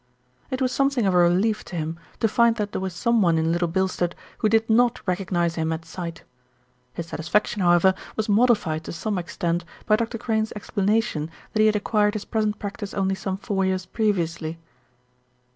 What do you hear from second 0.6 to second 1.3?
was something of a